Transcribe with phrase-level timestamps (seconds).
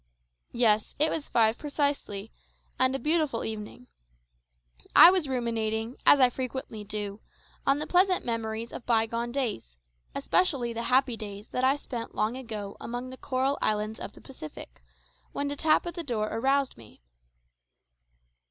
[0.55, 2.31] Yes, it was five precisely,
[2.79, 3.87] and a beautiful evening.
[4.95, 7.21] I was ruminating, as I frequently do,
[7.67, 9.77] on the pleasant memories of bygone days,
[10.15, 14.21] especially the happy days that I spent long ago among the coral islands of the
[14.21, 14.81] Pacific,
[15.33, 17.03] when a tap at the door aroused me.